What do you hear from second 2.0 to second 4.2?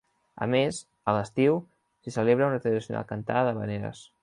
s'hi celebra una tradicional cantada d'havaneres.